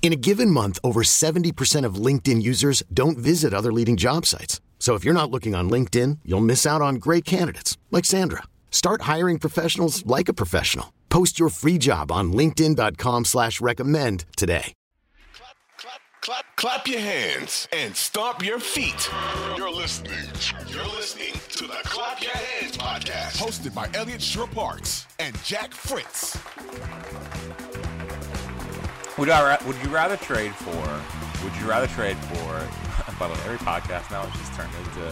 [0.00, 4.62] In a given month, over 70% of LinkedIn users don't visit other leading job sites.
[4.78, 8.44] So if you're not looking on LinkedIn, you'll miss out on great candidates like Sandra.
[8.70, 10.94] Start hiring professionals like a professional.
[11.10, 14.72] Post your free job on LinkedIn.com slash recommend today.
[15.34, 19.10] Clap, clap, clap, clap your hands and stomp your feet.
[19.56, 20.12] You're listening.
[20.68, 26.38] You're listening to the Clap Your Hands podcast, hosted by Eliot Shorr-Parks and Jack Fritz.
[29.18, 31.44] Would I, would you rather trade for?
[31.44, 33.14] Would you rather trade for?
[33.18, 35.06] By the way, every podcast now is just turned into.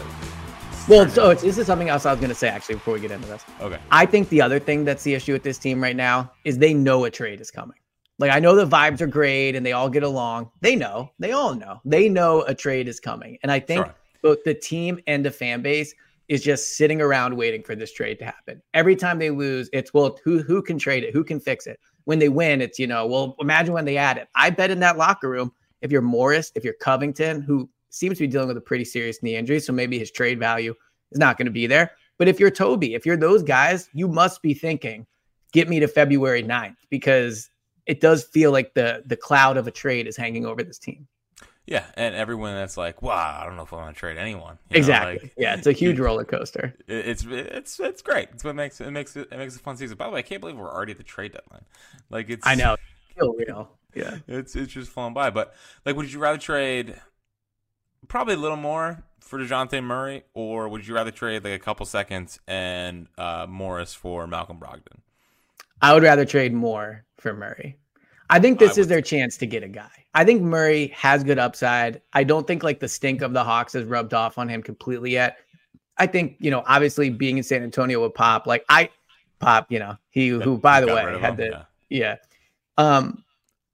[0.71, 2.47] it's Well, turned so into- it's, this is something else I was going to say
[2.49, 3.45] actually before we get into this.
[3.61, 3.79] okay.
[3.91, 6.73] I think the other thing that's the issue with this team right now is they
[6.73, 7.77] know a trade is coming.
[8.21, 10.51] Like I know the vibes are great and they all get along.
[10.61, 13.39] They know, they all know, they know a trade is coming.
[13.43, 13.95] And I think Sure.
[14.23, 15.93] both the team and the fan base
[16.29, 18.63] is just sitting around waiting for this trade to happen.
[18.73, 21.13] Every time they lose, it's well, who who can trade it?
[21.13, 21.79] Who can fix it?
[22.07, 24.29] When they win, it's you know, well, imagine when they add it.
[24.35, 28.25] I bet in that locker room, if you're Morris, if you're Covington, who seems to
[28.25, 30.75] be dealing with a pretty serious knee injury, so maybe his trade value
[31.13, 31.93] is not going to be there.
[32.19, 35.07] But if you're Toby, if you're those guys, you must be thinking,
[35.53, 37.51] get me to February 9th because
[37.87, 41.07] it does feel like the the cloud of a trade is hanging over this team.
[41.67, 44.59] Yeah, and everyone that's like, "Wow, I don't know if I want to trade anyone."
[44.71, 45.19] You know, exactly.
[45.21, 46.75] like, yeah, it's a huge roller coaster.
[46.87, 48.29] it- It's it's it's great.
[48.33, 49.97] It's what makes it makes it, it makes it a fun season.
[49.97, 51.65] By the way, I can't believe we're already at the trade deadline.
[52.09, 52.77] Like it's I know.
[53.17, 53.71] Feel real.
[53.95, 54.19] Yeah.
[54.29, 55.31] it's it's just flown by.
[55.31, 55.55] But
[55.85, 56.95] like, would you rather trade
[58.09, 61.85] probably a little more for Dejounte Murray, or would you rather trade like a couple
[61.87, 65.01] seconds and uh, Morris for Malcolm Brogdon?
[65.83, 67.77] I would rather trade more for Murray.
[68.31, 69.91] I think I this is would their chance to get a guy.
[70.15, 72.01] I think Murray has good upside.
[72.13, 75.13] I don't think like the stink of the Hawks has rubbed off on him completely
[75.13, 75.39] yet.
[75.99, 78.91] I think, you know, obviously being in San Antonio with Pop, like I
[79.39, 82.17] Pop, you know, he who by the way had him, the yeah.
[82.79, 82.95] yeah.
[82.99, 83.23] Um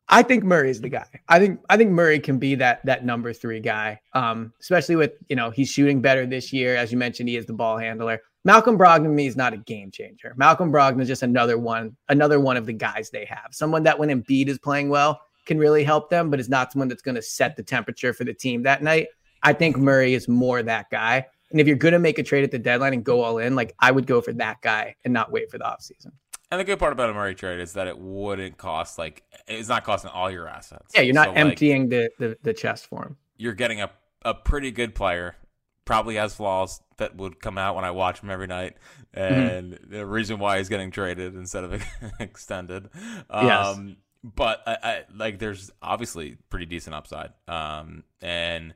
[0.08, 1.06] I think Murray is the guy.
[1.28, 4.00] I think I think Murray can be that that number 3 guy.
[4.12, 7.46] Um especially with, you know, he's shooting better this year as you mentioned he is
[7.46, 8.20] the ball handler.
[8.44, 10.34] Malcolm Brogdon to me is not a game changer.
[10.36, 13.48] Malcolm Brogdon is just another one another one of the guys they have.
[13.52, 16.88] Someone that when Embiid is playing well can really help them but is not someone
[16.88, 19.08] that's going to set the temperature for the team that night.
[19.42, 21.26] I think Murray is more that guy.
[21.50, 23.54] And if you're going to make a trade at the deadline and go all in,
[23.54, 26.12] like I would go for that guy and not wait for the offseason.
[26.50, 29.68] And the good part about a Murray trade is that it wouldn't cost like it's
[29.68, 30.92] not costing all your assets.
[30.94, 33.16] Yeah, you're not So, like, emptying the, the the chest for him.
[33.36, 33.90] you're getting a
[34.24, 35.34] a pretty good player.
[35.84, 38.76] Probably has flaws that would come out when I watch him every night,
[39.14, 39.34] Mm-hmm.
[39.34, 41.84] and the reason why he's getting traded instead of
[42.20, 42.88] extended.
[43.28, 43.78] Um, Yes.
[44.24, 48.72] But I, I, like, there's obviously pretty decent upside, um, and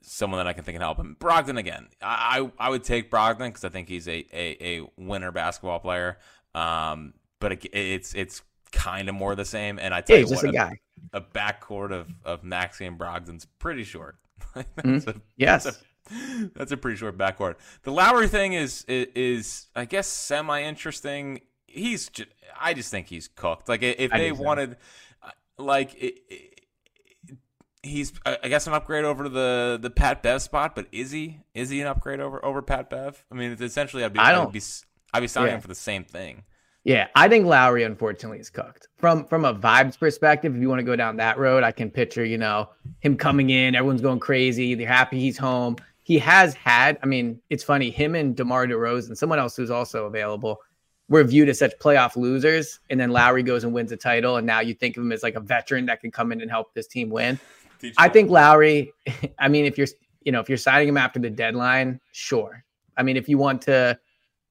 [0.00, 1.16] someone that I can think can help him.
[1.18, 1.88] Brogdon again.
[2.00, 5.80] I I, I would take Brogdon because I think he's a, a a winner basketball
[5.80, 6.18] player.
[6.54, 9.80] Um, but it, it's it's kind of more the same.
[9.80, 10.78] And I tell Yeah, you what, a guy.
[11.12, 14.16] a backcourt of of Maxey and Brogdon's pretty short.
[14.54, 15.16] that's, Mhm.
[15.16, 15.64] a, Yes.
[15.64, 15.80] that's, a,
[16.54, 17.56] that's a pretty short backcourt.
[17.82, 21.40] The Lowry thing is is, is I guess semi interesting.
[21.66, 22.28] He's just,
[22.58, 23.68] I just think he's cooked.
[23.68, 24.42] Like if I they so.
[24.42, 24.76] wanted,
[25.22, 26.52] uh, like it, it-
[27.82, 30.74] he's I guess an upgrade over the the Pat Bev spot.
[30.74, 33.24] But is he is he an upgrade over over Pat Bev?
[33.30, 34.60] I mean, essentially I'd be I I'd don't- be
[35.14, 35.54] I'd be signing Yeah.
[35.56, 36.42] him for the same thing.
[36.84, 38.86] Yeah, I think Lowry unfortunately is cooked.
[38.96, 41.90] From from a vibes perspective, if you want to go down that road, I can
[41.90, 42.70] picture, you know,
[43.00, 45.76] him coming in, everyone's going crazy, they're happy he's home.
[46.06, 50.06] He has had, I mean, it's funny, him and DeMar DeRozan, someone else who's also
[50.06, 50.60] available,
[51.08, 52.78] were viewed as such playoff losers.
[52.88, 54.36] And then Lowry goes and wins a title.
[54.36, 56.48] And now you think of him as like a veteran that can come in and
[56.48, 57.40] help this team win.
[57.98, 58.92] I think Lowry,
[59.40, 59.88] I mean, if you're,
[60.22, 62.64] you know, if you're signing him after the deadline, sure.
[62.96, 63.98] I mean, if you want to,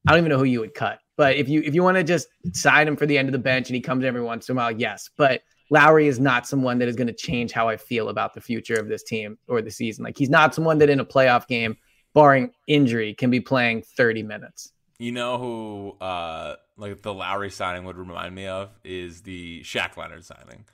[0.06, 2.04] I don't even know who you would cut, but if you if you want to
[2.04, 4.54] just sign him for the end of the bench and he comes every once in
[4.54, 5.08] a while, yes.
[5.16, 8.40] But Lowry is not someone that is going to change how I feel about the
[8.40, 10.04] future of this team or the season.
[10.04, 11.76] Like he's not someone that in a playoff game,
[12.14, 14.72] barring injury, can be playing 30 minutes.
[14.98, 19.96] You know who uh, like the Lowry signing would remind me of is the Shaq
[19.96, 20.64] Leonard signing.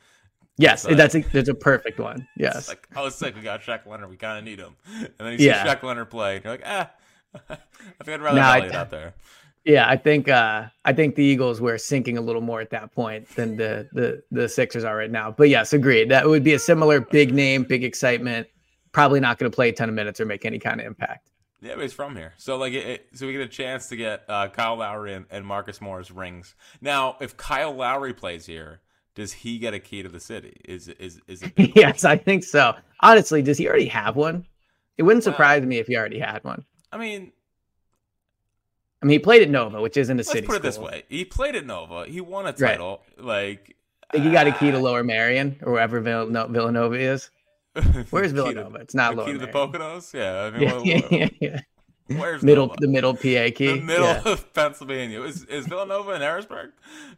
[0.58, 2.28] Yes, like- that's a that's a perfect one.
[2.36, 2.68] Yes.
[2.68, 4.10] like, oh, sick, we got Shaq Leonard.
[4.10, 4.76] We kind of need him.
[4.94, 5.66] And then you see Yeah.
[5.66, 6.90] Shaq Leonard play, and you're like, ah,
[7.50, 7.56] I
[8.04, 9.14] think I'd rather No, I- out there.
[9.64, 12.92] Yeah, I think uh I think the Eagles were sinking a little more at that
[12.92, 15.30] point than the the the Sixers are right now.
[15.30, 16.10] But yes, agreed.
[16.10, 18.48] That would be a similar big name, big excitement.
[18.92, 21.30] Probably not going to play a ton of minutes or make any kind of impact.
[21.60, 23.96] Yeah, but he's from here, so like, it, it- so we get a chance to
[23.96, 26.56] get uh, Kyle Lowry and, and Marcus Morris rings.
[26.80, 28.80] Now, if Kyle Lowry plays here,
[29.14, 30.60] does he get a key to the city?
[30.64, 31.52] Is is is it?
[31.76, 32.74] yes, I think so.
[32.98, 34.44] Honestly, does he already have one?
[34.98, 36.64] It wouldn't surprise me if he already had one.
[36.90, 37.30] I mean,
[39.02, 40.38] I mean, he played at Nova, which isn't a city.
[40.40, 40.46] let's city.
[40.46, 42.56] put it this way: he played at Nova, he won a Right.
[42.58, 43.02] title.
[43.18, 43.76] Like,
[44.10, 47.30] I think he got a key to ah, Lower Merion or wherever Villanova, Villanova is.
[48.10, 48.78] Where's key to- Villanova?
[48.78, 49.72] It's not the Lower key to the Marion.
[49.72, 50.12] Poconos.
[50.14, 51.28] Yeah, I mean, Yeah, what- yeah, what- yeah,
[52.08, 52.20] yeah.
[52.20, 52.76] where's Middle, Nova?
[52.80, 53.50] the middle PA key.
[53.66, 55.22] the middle Yeah, of Pennsylvania.
[55.22, 56.70] Is is Villanova in Harrisburg?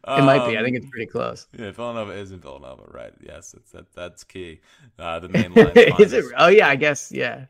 [0.06, 0.56] it might be.
[0.56, 1.48] I Um, think it's pretty close.
[1.58, 3.12] Yeah, Villanova is in Villanova, right?
[3.20, 4.60] Yes, it's that, that's key.
[4.98, 5.72] Uh, the main line.
[5.98, 6.24] is it?
[6.38, 7.10] Oh yeah, I guess.
[7.12, 7.46] Yeah.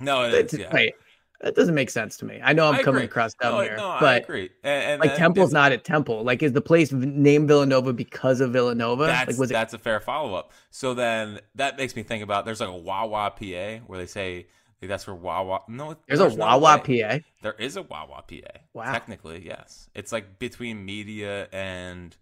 [0.00, 0.58] No, it It's- is.
[0.60, 0.70] Yeah.
[0.74, 0.94] Wait,
[1.40, 2.40] that doesn't make sense to me.
[2.42, 3.06] I know I'm I coming agree.
[3.06, 4.50] across dumb no, here, no, I but agree.
[4.64, 6.22] And, and like then Temple's not at Temple.
[6.24, 9.06] Like, is the place named Villanova because of Villanova?
[9.06, 9.54] That's like, was it?
[9.54, 10.52] that's a fair follow up.
[10.70, 14.46] So then that makes me think about there's like a Wawa PA where they say
[14.80, 15.62] like, that's where Wawa.
[15.68, 17.02] No, There's a no Wawa way.
[17.02, 17.18] PA.
[17.42, 18.60] There is a Wawa PA.
[18.74, 18.92] Wow.
[18.92, 19.88] Technically, yes.
[19.94, 22.16] It's like between Media and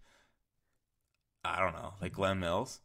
[1.44, 2.80] I don't know, like Glen Mills.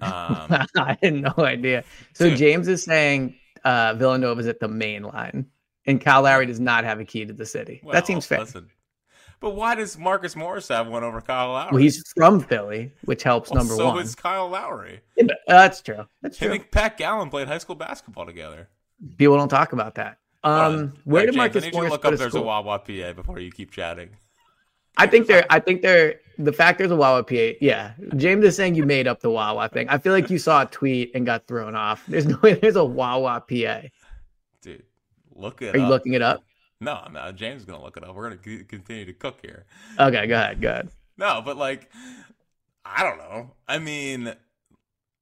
[0.00, 0.10] Um,
[0.76, 1.84] I had no idea.
[2.14, 2.38] So Dude.
[2.38, 5.46] James is saying uh, Villanova's at the main line,
[5.86, 7.80] and Kyle Lowry does not have a key to the city.
[7.82, 8.40] well, that seems fair.
[8.40, 8.70] Listen,
[9.40, 11.70] but why does Marcus Morris have one over Kyle Lowry?
[11.72, 13.96] Well, he's from Philly, which helps Well, number so one.
[13.96, 15.00] So is Kyle Lowry.
[15.16, 16.06] Yeah, uh, that's true.
[16.22, 16.52] That's true.
[16.52, 18.68] and Pat Gallen played high school basketball together.
[19.18, 20.18] People don't talk about that.
[20.44, 22.42] Um, where did Marcus I Morris look up there's school?
[22.42, 24.10] a Wawa PA before you keep chatting.
[24.96, 25.46] I think they're.
[25.50, 26.20] I think they're.
[26.38, 27.52] The fact there's a Wawa PA.
[27.60, 29.88] Yeah, James is saying you made up the Wawa thing.
[29.88, 32.04] I feel like you saw a tweet and got thrown off.
[32.08, 33.82] There's no way there's a Wawa PA.
[34.62, 34.82] Dude,
[35.34, 35.90] look it Are you up.
[35.90, 36.42] looking it up?
[36.80, 37.34] No, I'm not.
[37.36, 38.14] James is gonna look it up.
[38.14, 39.66] We're gonna c- continue to cook here.
[39.98, 40.60] Okay, go ahead.
[40.60, 40.88] Go ahead.
[41.16, 41.90] No, but like,
[42.84, 43.52] I don't know.
[43.68, 44.34] I mean,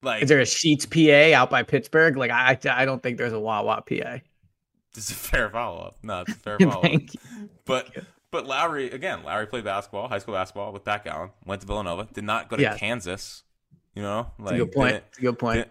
[0.03, 2.17] like, Is there a Sheets PA out by Pittsburgh?
[2.17, 4.19] Like I, I don't think there's a Wawa PA.
[4.95, 5.99] this is a fair follow up.
[6.03, 6.83] No, it's a fair follow up.
[6.83, 7.21] Thank you.
[7.67, 7.91] But
[8.31, 9.23] but Lowry again.
[9.25, 11.31] Lowry played basketball, high school basketball with Pat Allen.
[11.45, 12.09] Went to Villanova.
[12.13, 12.79] Did not go to Yes.
[12.79, 13.43] Kansas.
[13.95, 14.93] You know, like a good point.
[14.95, 15.69] didn't- a good point.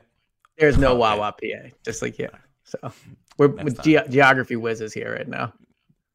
[0.57, 0.93] There's no.
[1.01, 2.27] Wawa PA, just like you.
[2.69, 2.91] So
[3.37, 5.53] we're Next with ge- geography whizzes here right now.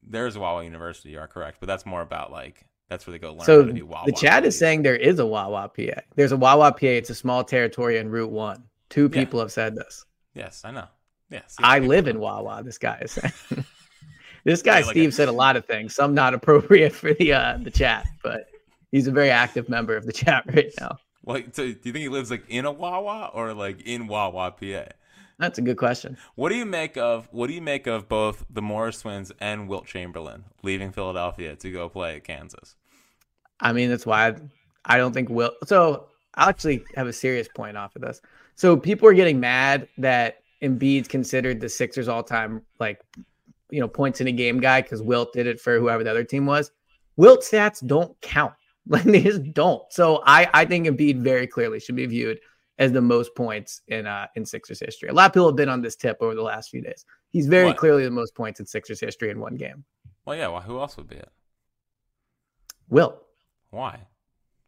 [0.07, 1.09] There's a Wawa University.
[1.09, 3.67] You are correct, but that's more about like that's where they go learn So how
[3.67, 4.05] to do Wawa.
[4.05, 6.01] the chat is saying there is a Wawa PA.
[6.15, 6.77] There's a Wawa PA.
[6.85, 8.63] It's a small territory in Route One.
[8.89, 9.19] Two Yeah.
[9.19, 10.05] people have said this.
[10.35, 10.85] Yes, I know.
[11.31, 12.61] Yes, I live in Wawa.
[12.63, 13.33] This guy is saying.
[14.43, 15.95] this guy like Steve a- said a lot of things.
[15.95, 18.45] Some not appropriate for the uh, the chat, but
[18.91, 20.99] he's a very active member of the chat right now.
[21.25, 24.51] Like, so do you think he lives like in a Wawa or like in Wawa,
[24.51, 24.85] PA?
[25.37, 26.17] That's a good question.
[26.35, 29.67] What do you make of what do you make of both the Morris twins and
[29.67, 32.75] Wilt Chamberlain leaving Philadelphia to go play at Kansas?
[33.59, 34.35] I mean, that's why I,
[34.85, 35.51] I don't think Will.
[35.65, 38.21] So I'll actually have a serious point off of this.
[38.55, 43.01] So people are getting mad that Embiid's considered the Sixers all time like
[43.69, 46.23] you know points in a game guy because Wilt did it for whoever the other
[46.23, 46.71] team was.
[47.17, 48.53] Wilt stats don't count.
[48.87, 49.81] Like they just don't.
[49.91, 52.39] So I I think Embiid very clearly should be viewed
[52.77, 55.09] as the most points in uh in Sixers history.
[55.09, 57.05] A lot of people have been on this tip over the last few days.
[57.29, 57.77] He's very What?
[57.77, 59.83] clearly the most points in Sixers history in one game.
[60.25, 60.47] Well, yeah.
[60.47, 61.29] Well, who else would be it?
[62.89, 63.21] Wilt.
[63.69, 64.01] Why?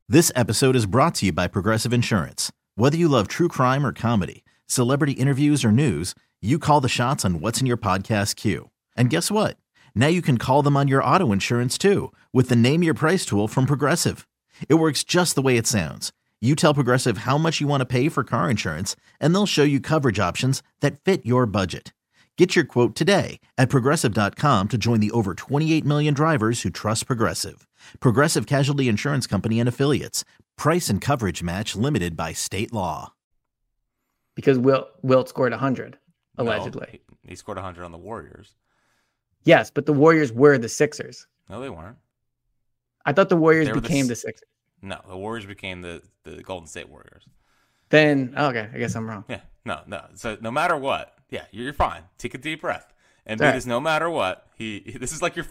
[0.09, 2.51] This episode is brought to you by Progressive Insurance.
[2.75, 7.25] Whether you love true crime or comedy, celebrity interviews or news, you call the shots
[7.25, 8.69] on what's in your podcast queue.
[8.95, 9.57] And guess what?
[9.95, 13.25] Now you can call them on your auto insurance too with the Name Your Price
[13.25, 14.27] tool from Progressive.
[14.69, 16.13] It works just the way it sounds.
[16.39, 19.63] You tell Progressive how much you want to pay for car insurance, and they'll show
[19.63, 21.93] you coverage options that fit your budget.
[22.37, 27.07] Get your quote today at progressive.com to join the over 28 million drivers who trust
[27.07, 27.67] Progressive.
[27.99, 30.23] Progressive Casualty Insurance Company and Affiliates.
[30.55, 33.13] Price and coverage match limited by state law.
[34.35, 35.97] Because Wilt Wilt scored 100
[36.37, 36.87] allegedly.
[37.23, 38.53] he, he scored 100 on the Warriors.
[39.43, 41.25] Yes, but the Warriors were the Sixers.
[41.49, 41.97] No, they weren't.
[43.07, 44.47] I thought the Warriors They were the became the Sixers.
[44.81, 47.27] No, the Warriors became the the Golden State Warriors.
[47.89, 49.25] Then okay, I guess I'm wrong.
[49.27, 50.01] Yeah, no, no.
[50.15, 52.03] So no matter what, yeah, you're, you're fine.
[52.17, 52.93] Take a deep breath.
[53.25, 53.55] And right.
[53.55, 55.45] is no matter what, he, This is like your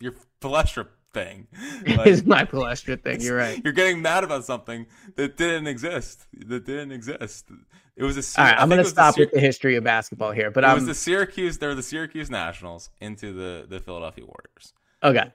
[0.00, 1.46] your Palestra thing.
[1.52, 3.20] it's my Palestra thing.
[3.20, 3.60] You're right.
[3.62, 6.26] You're getting mad about something that didn't exist.
[6.32, 7.50] That didn't exist.
[7.96, 8.40] It was a.
[8.40, 10.68] All right, I'm was the stop Syr- with the history of basketball here, but it
[10.72, 11.58] was I'm the Syracuse.
[11.58, 14.72] They were the Syracuse Nationals into the the Philadelphia Warriors.
[15.02, 15.32] okay.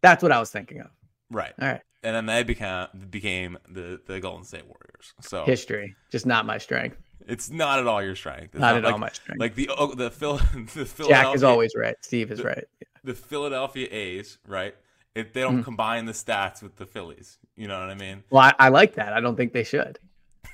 [0.00, 0.90] That's what I was thinking of.
[1.28, 1.52] Right.
[1.60, 1.80] All right.
[2.02, 5.14] And then they became became the the Golden State Warriors.
[5.20, 6.96] So History, just not my strength.
[7.26, 8.54] it's not at all your strength.
[8.54, 9.40] It's Not at like, all my strength.
[9.40, 10.36] Like the oh, the Phil
[10.74, 11.08] the Philadelphia.
[11.08, 11.96] Jack is always right.
[12.02, 12.64] Steve is right.
[13.02, 14.74] the Philadelphia A's, right?
[15.14, 15.54] If they Mm-hmm.
[15.56, 18.22] don't combine the stats with the Phillies, you know what I mean?
[18.30, 19.12] Well, I, I like that.
[19.12, 19.98] I don't think they should.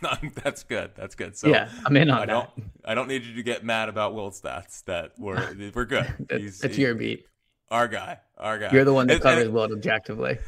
[0.43, 0.93] That's good.
[0.97, 1.37] That's good.
[1.37, 2.33] So yeah, I'm in on I that.
[2.33, 4.83] don't I don't need you to get mad about Wilt stats.
[4.85, 6.07] That we're we're good.
[6.31, 7.27] That's your beat.
[7.71, 8.21] our guy.
[8.39, 8.71] Our guy.
[8.73, 10.39] You're the one that And- and- covers Wilt objectively.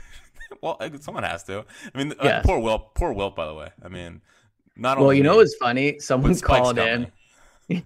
[0.62, 1.64] Well, someone has to.
[1.94, 2.94] I mean, uh, poor Wilt.
[2.94, 3.36] Poor Wilt.
[3.36, 4.20] By the way, I mean,
[4.76, 5.98] not only Well, only you know what's funny?
[5.98, 7.10] Someone called in.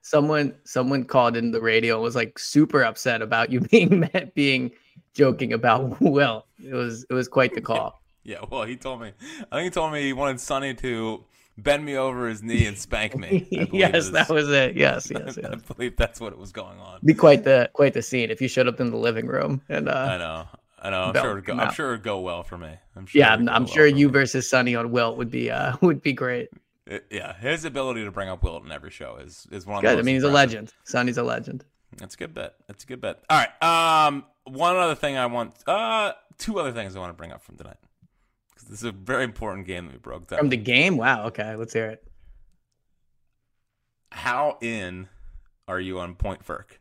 [0.00, 4.34] someone someone called in the radio and was like super upset about you being met,
[4.34, 4.70] being
[5.14, 6.46] joking about Wilt.
[6.62, 8.00] It was it was quite the call.
[8.22, 9.12] Yeah, well, he told me.
[9.52, 11.24] I think he told me he wanted Sonny to
[11.58, 13.46] bend me over his knee and spank me.
[13.72, 14.76] Yes, that was it.
[14.76, 17.00] Yes, yes, I believe that's what it was going on.
[17.04, 19.90] Be quite the quite the scene if you showed up in the living room and
[19.90, 20.46] I uh know.
[20.84, 21.02] I know.
[21.04, 21.32] I'm sure.
[21.32, 22.70] It'd go, I'm sure it'd go well for me.
[22.94, 23.18] I'm sure.
[23.18, 26.48] yeah, I'm, I'm sure you versus Sonny on Wilt would be uh would be great.
[26.86, 29.82] It- yeah, his ability to bring up Wilt in every show is is one of
[29.82, 29.98] the Good.
[29.98, 30.72] I mean, he's a legend.
[30.84, 31.64] Sonny's a legend.
[31.96, 32.54] That's a good bet.
[32.68, 33.24] That's a good bet.
[33.30, 34.06] All right.
[34.06, 35.54] Um, one other thing I want.
[35.66, 37.76] Uh, two other things I want to bring up from tonight
[38.52, 40.38] because this is a very important game that we broke down.
[40.40, 41.26] From the game, wow.
[41.26, 42.06] Okay, let's hear it.
[44.12, 45.08] How in
[45.66, 46.78] are you on Point Furk?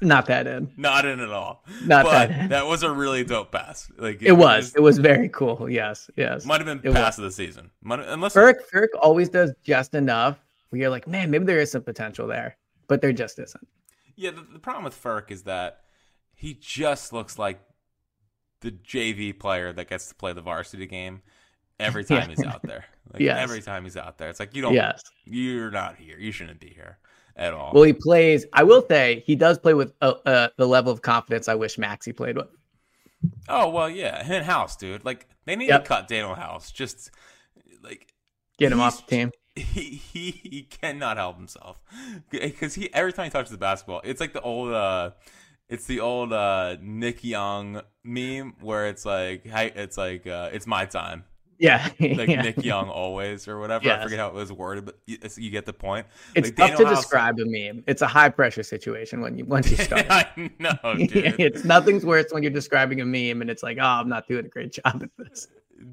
[0.00, 0.72] Not that in.
[0.76, 1.64] Not in at all.
[1.84, 2.48] Not but that in.
[2.50, 3.90] that was a really dope pass.
[3.96, 4.74] Like It was.
[4.76, 5.68] It was very cool.
[5.68, 6.08] Yes.
[6.16, 6.44] Yes.
[6.44, 6.96] might have been It was.
[6.96, 7.70] pass of the season.
[7.82, 10.38] Might, unless Furk Furk always does just enough
[10.70, 13.66] where you're like, man, maybe there is some potential there, but there just isn't.
[14.16, 15.80] Yeah, the, the problem with Furk is that
[16.34, 17.60] he just looks like
[18.60, 21.22] the JV player that gets to play the varsity game
[21.80, 22.20] every Yeah.
[22.20, 22.84] time he's out there.
[23.12, 23.38] Like Yes.
[23.40, 24.74] every time he's out there, it's like you don't.
[24.74, 25.02] Yes.
[25.24, 26.18] you're not here.
[26.18, 26.98] You shouldn't be here
[27.38, 27.72] at all.
[27.72, 28.44] Well, he plays.
[28.52, 31.78] I will say he does play with uh, uh, the level of confidence I wish
[31.78, 32.48] Maxey played with.
[33.48, 35.04] oh well, yeah, and House, dude.
[35.04, 35.82] Like they need Yep.
[35.84, 36.70] to cut Danuel House.
[36.70, 37.10] Just
[37.82, 38.12] like
[38.58, 39.30] Get him off the team.
[39.58, 41.80] He, he he cannot help himself
[42.30, 45.10] because he every time he touches the basketball, it's like the old uh,
[45.68, 50.64] it's the old uh Nick Young meme where it's like hey, it's like uh, it's
[50.68, 51.24] my time.
[51.58, 51.88] Yeah.
[52.00, 52.42] like yeah.
[52.42, 53.90] Nick Young always or whatever.
[53.90, 56.06] I forget how it was worded, but you, you get the point.
[56.34, 57.84] It's Like, tough to describe a meme.
[57.86, 60.06] It's a high pressure situation when you once you start.
[60.10, 64.08] I know, it's nothing's worse when you're describing a meme and it's like, oh, I'm
[64.08, 65.48] not doing a great job at this.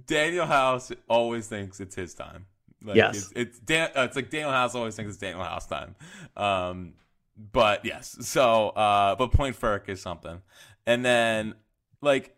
[0.07, 2.45] Danuel House always thinks it's his time.
[2.83, 3.15] Like, Yes.
[3.17, 5.95] it's it's, Dan, uh, it's like Danuel House always thinks it's Danuel House time.
[6.37, 6.93] Um,
[7.51, 10.41] but yes, so uh, but Point Furk is something,
[10.85, 11.55] and then
[12.01, 12.35] like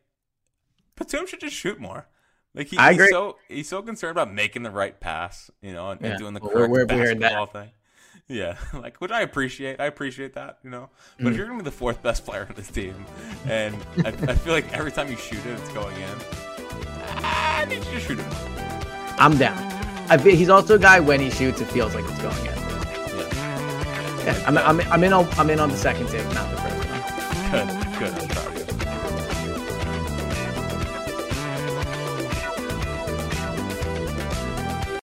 [0.96, 2.08] Batum should just shoot more.
[2.56, 6.04] Like he, he's so he's so concerned about making the right pass, you know, and,
[6.04, 7.34] and doing the correct where- where we heard that?
[7.34, 7.70] basketball thing.
[8.30, 9.80] Yeah, like which I appreciate.
[9.80, 10.90] I appreciate that, you know.
[11.18, 11.32] But Mm.
[11.32, 13.06] if you're gonna be the fourth best player on this team,
[13.46, 16.10] and I, I feel like every time you shoot it, it's going in.
[17.24, 18.26] I need you to shoot it.
[19.20, 19.58] I'm down.
[20.10, 22.46] I feel, he's also a guy when he shoots, it feels like it's going in.
[22.46, 25.14] Yeah, Yeah, I'm, I'm, I'm in.
[25.14, 27.68] On, I'm in on the second take, not the first one.
[28.00, 28.37] good, good.